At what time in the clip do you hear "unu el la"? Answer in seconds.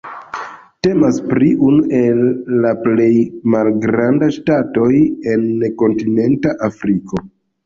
1.67-2.71